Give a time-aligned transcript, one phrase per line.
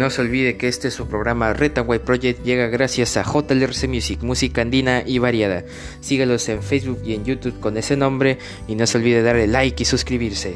[0.00, 4.62] No se olvide que este su programa Retaway Project llega gracias a JLRC Music, música
[4.62, 5.62] andina y variada.
[6.00, 9.82] Sígalos en Facebook y en YouTube con ese nombre y no se olvide darle like
[9.82, 10.54] y suscribirse.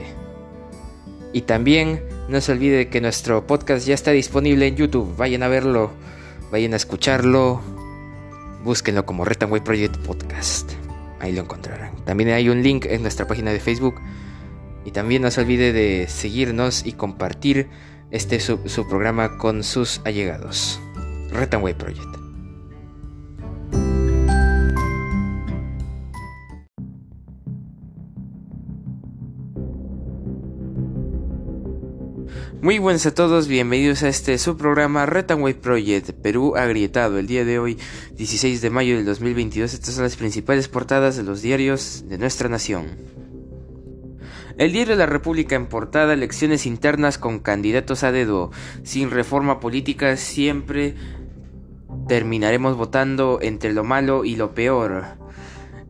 [1.34, 5.14] Y también no se olvide que nuestro podcast ya está disponible en YouTube.
[5.18, 5.90] Vayan a verlo,
[6.50, 7.60] vayan a escucharlo.
[8.64, 10.72] Búsquenlo como Retaway Project Podcast.
[11.20, 12.02] Ahí lo encontrarán.
[12.06, 13.96] También hay un link en nuestra página de Facebook.
[14.86, 17.68] Y también no se olvide de seguirnos y compartir
[18.10, 20.80] este su, su programa con sus allegados.
[21.30, 22.24] Retanway Project.
[32.64, 37.18] Muy buenos a todos, bienvenidos a este su programa Retanway Project Perú Agrietado.
[37.18, 37.76] El día de hoy,
[38.16, 42.48] 16 de mayo del 2022, estas son las principales portadas de los diarios de nuestra
[42.48, 42.86] nación.
[44.56, 48.52] El diario La República en portada, elecciones internas con candidatos a dedo.
[48.84, 50.94] Sin reforma política siempre
[52.06, 55.23] terminaremos votando entre lo malo y lo peor.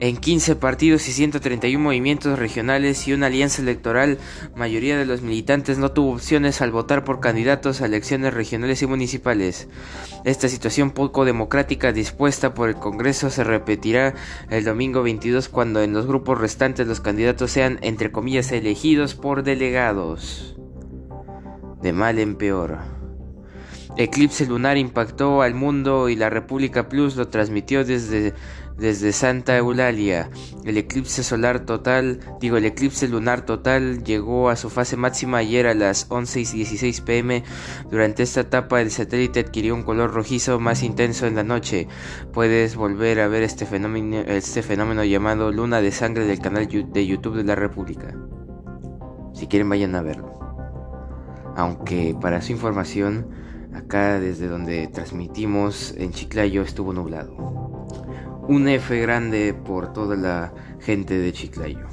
[0.00, 4.18] En 15 partidos y 131 movimientos regionales y una alianza electoral,
[4.56, 8.88] mayoría de los militantes no tuvo opciones al votar por candidatos a elecciones regionales y
[8.88, 9.68] municipales.
[10.24, 14.14] Esta situación poco democrática dispuesta por el Congreso se repetirá
[14.50, 19.44] el domingo 22 cuando en los grupos restantes los candidatos sean, entre comillas, elegidos por
[19.44, 20.56] delegados.
[21.82, 22.93] De mal en peor.
[23.96, 28.34] Eclipse lunar impactó al mundo y la República Plus lo transmitió desde
[28.76, 30.30] desde Santa Eulalia.
[30.64, 35.66] El eclipse solar total, digo, el eclipse lunar total llegó a su fase máxima ayer
[35.66, 37.44] a las 11 y 16 pm.
[37.90, 41.88] Durante esta etapa el satélite adquirió un color rojizo más intenso en la noche.
[42.32, 47.06] Puedes volver a ver este fenómeno, este fenómeno llamado luna de sangre del canal de
[47.06, 48.14] YouTube de la República.
[49.32, 50.32] Si quieren vayan a verlo.
[51.56, 53.28] Aunque para su información,
[53.74, 57.54] acá desde donde transmitimos en Chiclayo estuvo nublado
[58.48, 61.86] un F grande por toda la gente de Chiclayo.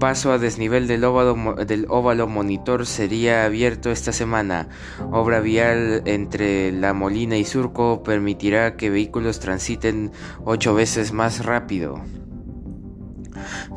[0.00, 4.68] Paso a desnivel del óvalo, monitor sería abierto esta semana.
[5.10, 10.12] Obra vial entre La Molina y Surco permitirá que vehículos transiten
[10.44, 12.00] ocho veces más rápido.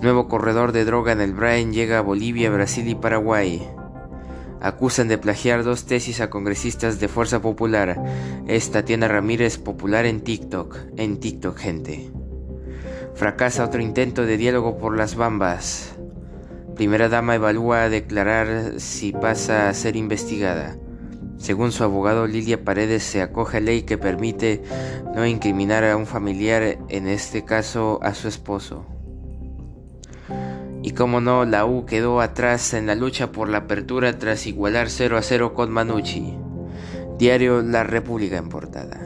[0.01, 3.67] Nuevo corredor de droga en el Brain llega a Bolivia, Brasil y Paraguay.
[4.61, 7.99] Acusan de plagiar dos tesis a congresistas de Fuerza Popular.
[8.47, 10.77] Es Tatiana Ramírez popular en TikTok.
[10.97, 12.11] En TikTok, gente.
[13.15, 15.95] Fracasa otro intento de diálogo por las bambas.
[16.75, 20.77] Primera dama evalúa declarar si pasa a ser investigada.
[21.37, 24.61] Según su abogado, Lilia Paredes se acoge a ley que permite
[25.15, 28.85] no incriminar a un familiar, en este caso a su esposo.
[30.91, 34.89] Y como no, la U quedó atrás en la lucha por la apertura tras igualar
[34.89, 36.33] 0 a 0 con Manucci.
[37.17, 38.99] Diario La República en portada.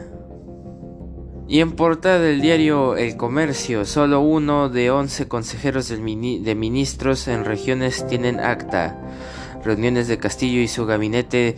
[1.46, 7.44] Y en portada del diario El Comercio, solo uno de 11 consejeros de ministros en
[7.44, 9.00] regiones tienen acta.
[9.64, 11.54] Reuniones de Castillo y su gabinete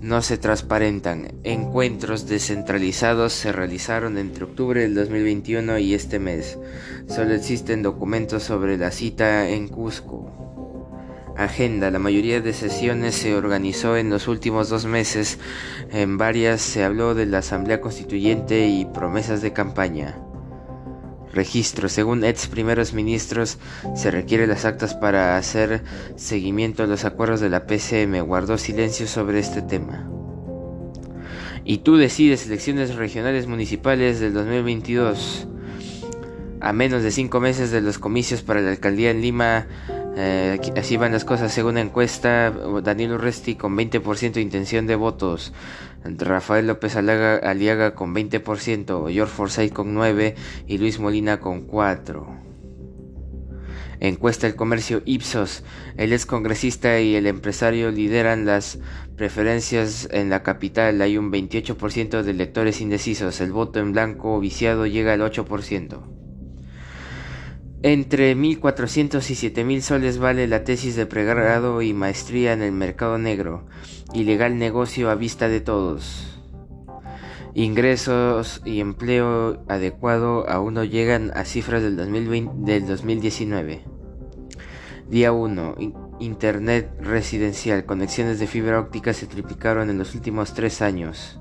[0.00, 1.32] no se transparentan.
[1.44, 6.58] Encuentros descentralizados se realizaron entre octubre del 2021 y este mes.
[7.08, 10.50] Solo existen documentos sobre la cita en Cusco.
[11.36, 11.90] Agenda.
[11.90, 15.38] La mayoría de sesiones se organizó en los últimos dos meses.
[15.90, 20.18] En varias se habló de la Asamblea Constituyente y promesas de campaña.
[21.32, 21.88] Registro.
[21.88, 23.58] Según ex primeros ministros,
[23.94, 25.82] se requiere las actas para hacer
[26.16, 28.20] seguimiento a los acuerdos de la PCM.
[28.26, 30.08] Guardó silencio sobre este tema.
[31.64, 35.46] Y tú decides elecciones regionales municipales del 2022.
[36.60, 39.66] A menos de cinco meses de los comicios para la alcaldía en Lima,
[40.22, 42.50] eh, así van las cosas según la encuesta.
[42.82, 45.54] Daniel Urresti con 20% de intención de votos.
[46.04, 50.34] Rafael López Aliaga con 20%, George Forsyth con 9%
[50.66, 52.50] y Luis Molina con 4%.
[54.00, 55.62] Encuesta el comercio Ipsos.
[55.96, 58.78] El ex congresista y el empresario lideran las
[59.16, 61.00] preferencias en la capital.
[61.00, 63.40] Hay un 28% de electores indecisos.
[63.40, 66.19] El voto en blanco viciado llega al 8%.
[67.82, 73.16] Entre 1.400 y 7.000 soles vale la tesis de pregrado y maestría en el mercado
[73.16, 73.64] negro.
[74.12, 76.38] Ilegal negocio a vista de todos.
[77.54, 83.82] Ingresos y empleo adecuado aún no llegan a cifras del, 2020, del 2019.
[85.08, 85.76] Día 1.
[86.20, 87.86] Internet residencial.
[87.86, 91.40] Conexiones de fibra óptica se triplicaron en los últimos tres años.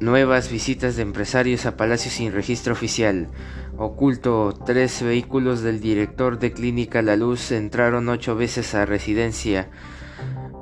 [0.00, 3.28] Nuevas visitas de empresarios a Palacio sin registro oficial.
[3.76, 9.68] Oculto, tres vehículos del director de Clínica La Luz entraron ocho veces a residencia.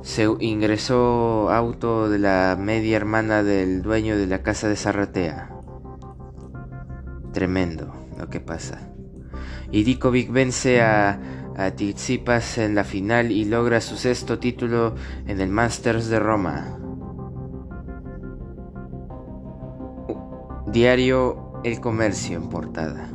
[0.03, 5.51] se ingresó auto de la media hermana del dueño de la casa de Zarratea.
[7.33, 8.91] Tremendo lo que pasa.
[9.71, 11.21] Y Dikovic vence a,
[11.57, 14.97] a Tsitsipas en la final y logra su sexto título
[15.29, 16.88] en el Masters de Roma.
[20.73, 23.09] Diario El Comercio en portada.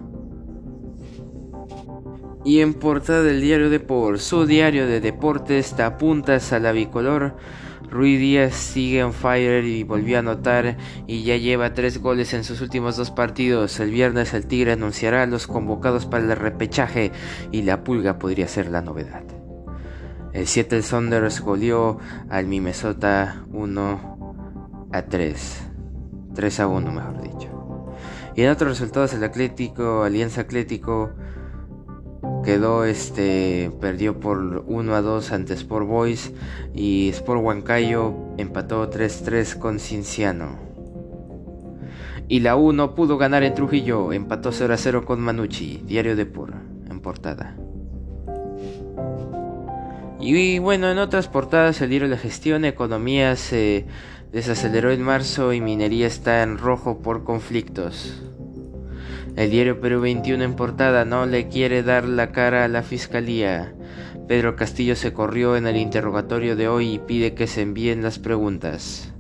[2.44, 7.38] Y en portada del diario Depor, su diario de deportes da puntas a la bicolor.
[7.92, 12.44] Rui Díaz sigue on fire y volvió a anotar y ya lleva tres goles en
[12.44, 13.80] sus últimos dos partidos.
[13.80, 17.12] El viernes el Tigre anunciará a los convocados para el repechaje
[17.52, 19.24] y la pulga podría ser la novedad.
[20.34, 25.73] El Seattle Saunders goleó al Minnesota 1 a 3.
[26.34, 27.50] 3 a 1 mejor dicho.
[28.36, 31.12] Y en otros resultados el Atlético, Alianza Atlético
[32.44, 36.34] quedó este perdió por 1 a 2 ante Sport Boys
[36.74, 40.58] y Sport Huancayo empató 3-3 con Cinciano.
[42.28, 46.16] Y la U no pudo ganar en Trujillo, empató 0 a 0 con Manucci, Diario
[46.16, 46.54] de Por,
[46.90, 47.56] en portada.
[50.26, 53.86] Y bueno, en otras portadas el diario La Gestión, Economía se
[54.32, 58.22] desaceleró en marzo y minería está en rojo por conflictos.
[59.36, 63.76] El diario Perú 21 en portada no le quiere dar la cara a la fiscalía.
[64.26, 68.18] Pedro Castillo se corrió en el interrogatorio de hoy y pide que se envíen las
[68.18, 69.14] preguntas.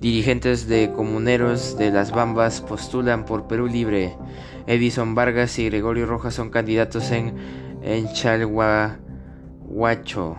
[0.00, 4.16] Dirigentes de comuneros de las Bambas postulan por Perú Libre.
[4.66, 7.36] Edison Vargas y Gregorio Rojas son candidatos en,
[7.84, 8.08] en
[9.74, 10.36] Chalhuahuacho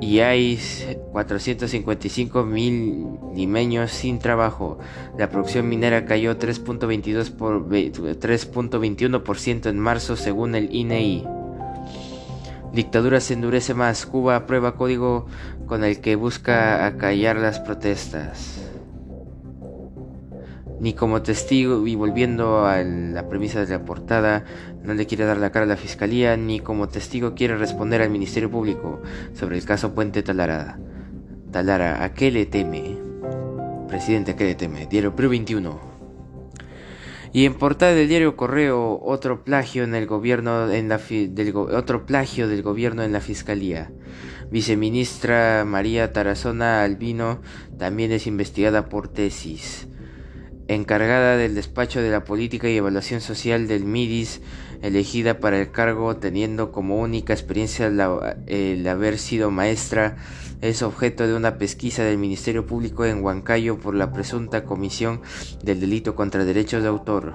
[0.00, 0.58] y hay
[1.12, 4.78] 455 mil limeños sin trabajo.
[5.18, 11.18] La producción minera cayó 3.22 por 3.21% en marzo según el INEI.
[11.18, 11.24] E
[12.72, 14.06] Dictadura se endurece más.
[14.06, 15.26] Cuba aprueba código
[15.66, 18.70] con el que busca acallar las protestas
[20.80, 24.44] ni como testigo, y volviendo a la premisa de la portada,
[24.82, 28.10] no le quiere dar la cara a la fiscalía, ni como testigo quiere responder al
[28.10, 29.00] Ministerio Público
[29.34, 30.78] sobre el caso Puente Talara.
[31.50, 32.96] Talara, ¿a qué le teme?
[33.88, 34.86] Presidente, ¿a qué le teme?
[34.86, 35.90] Diario Pro 21.
[37.32, 40.66] Y en portada del diario Correo, otro plagio en el gobierno
[41.54, 43.92] otro plagio del gobierno en la fiscalía.
[44.50, 47.40] Viceministra María Tarazona Albino
[47.78, 49.86] también es investigada por tesis
[50.74, 54.40] encargada del despacho de la política y evaluación social del MIDIS,
[54.82, 57.88] elegida para el cargo teniendo como única experiencia
[58.46, 60.16] el haber sido maestra,
[60.60, 65.22] es objeto de una pesquisa del Ministerio Público en Huancayo por la presunta comisión
[65.64, 67.34] del delito contra derechos de autor.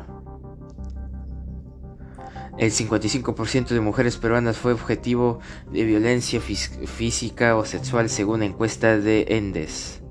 [2.57, 5.39] El 55% de mujeres peruanas fue objetivo
[5.73, 10.04] de violencia física o sexual según encuesta de Endes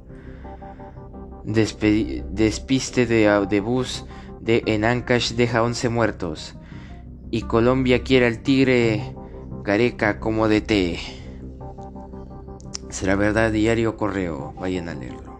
[1.44, 4.04] despiste de, bus
[4.40, 6.56] de, en Ancash deja 11 muertos.
[7.30, 9.14] Y Colombia quiere al tigre
[9.62, 10.98] Gareca como DT.
[12.90, 14.54] Será verdad, diario correo.
[14.58, 15.34] Vayan a leerlo.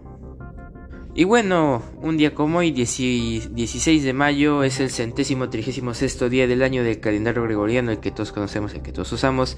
[1.17, 6.45] Y bueno, un día como hoy, 16 de mayo, es el centésimo trigésimo sexto día
[6.45, 9.57] del año del calendario gregoriano, el que todos conocemos, el que todos usamos.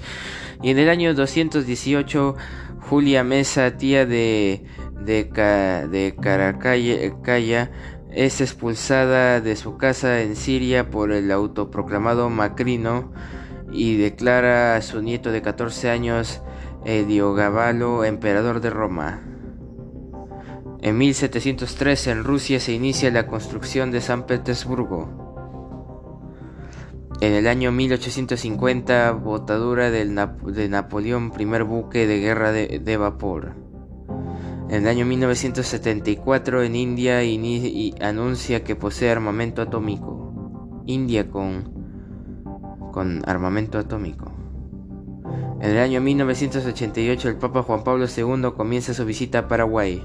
[0.62, 2.36] Y en el año 218,
[2.88, 4.62] Julia Mesa, tía de
[5.04, 5.24] de,
[5.90, 7.70] de Caracalla
[8.10, 13.12] es expulsada de su casa en Siria por el autoproclamado Macrino
[13.70, 16.40] y declara a su nieto de 14 años,
[16.84, 19.22] Gabalo emperador de Roma.
[20.80, 25.26] En 1703 en Rusia se inicia la construcción de San Petersburgo.
[27.20, 30.04] En el año 1850, botadura de
[30.68, 33.67] Napoleón, primer buque de guerra de vapor.
[34.68, 40.82] En el año 1974 en India y anuncia que posee armamento atómico.
[40.84, 41.72] India con,
[42.92, 44.30] con armamento atómico.
[45.62, 50.04] En el año 1988 el Papa Juan Pablo II comienza su visita a Paraguay.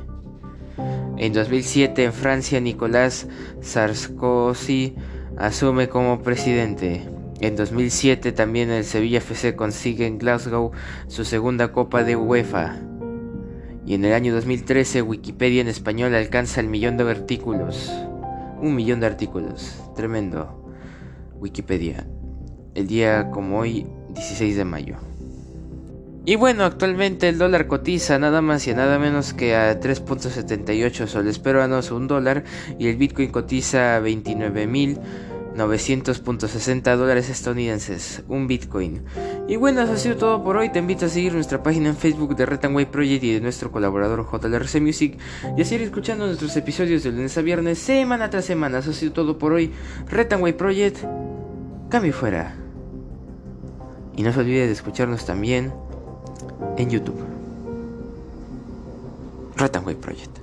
[1.17, 3.27] En 2007 en Francia Nicolás
[3.59, 4.95] Sarkozy
[5.37, 7.05] asume como presidente.
[7.41, 10.71] En 2007 también el Sevilla FC consigue en Glasgow
[11.07, 12.79] su segunda Copa de UEFA
[13.85, 17.91] y en el año 2013 Wikipedia en español alcanza el millón de artículos.
[18.61, 19.81] Un millón de artículos.
[19.95, 20.71] Tremendo.
[21.35, 22.07] Wikipedia.
[22.75, 24.95] El día como hoy, 16 de mayo.
[26.25, 31.37] Y bueno, actualmente el dólar cotiza nada más y nada menos que a 3.78 soles
[31.37, 32.45] peruanos un dólar
[32.79, 34.99] y el Bitcoin cotiza a 29 mil
[35.55, 39.03] 900.60 dólares estadounidenses, un Bitcoin.
[39.47, 40.69] Y bueno, eso ha sido todo por hoy.
[40.69, 43.71] Te invito a seguir nuestra página en Facebook de Red Way Project y de nuestro
[43.71, 45.19] colaborador JLRC Music
[45.55, 48.79] y a seguir escuchando nuestros episodios de lunes a viernes, semana tras semana.
[48.79, 49.71] Eso ha sido todo por hoy.
[50.09, 50.97] Red Way Project,
[51.89, 52.55] cambio fuera.
[54.15, 55.73] Y no se olvide de escucharnos también
[56.77, 57.23] en YouTube.
[59.57, 60.39] Red Way Project.